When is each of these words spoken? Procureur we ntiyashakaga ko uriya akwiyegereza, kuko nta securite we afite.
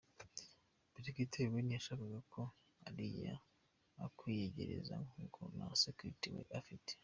Procureur 0.93 1.51
we 1.53 1.59
ntiyashakaga 1.63 2.19
ko 2.33 2.41
uriya 2.89 3.35
akwiyegereza, 4.05 4.95
kuko 5.11 5.39
nta 5.55 5.67
securite 5.81 6.27
we 6.35 6.43
afite. 6.59 6.91